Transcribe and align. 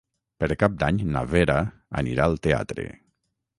Per 0.43 0.47
Cap 0.63 0.77
d'Any 0.83 0.97
na 1.17 1.23
Vera 1.35 1.59
anirà 2.01 2.27
al 2.31 2.41
teatre. 2.49 2.91